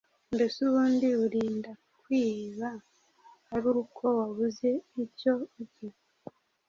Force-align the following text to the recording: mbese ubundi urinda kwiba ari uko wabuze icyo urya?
mbese 0.33 0.57
ubundi 0.69 1.07
urinda 1.25 1.71
kwiba 2.01 2.69
ari 3.55 3.67
uko 3.81 4.03
wabuze 4.17 4.69
icyo 5.03 5.33
urya? 5.59 5.89